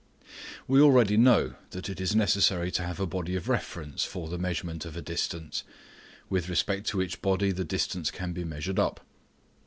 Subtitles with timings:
[0.67, 4.39] We already know that it is necessary to have a body of reference for the
[4.39, 5.61] measurement of a distance,
[6.27, 9.01] with respect to which body the distance can be measured up.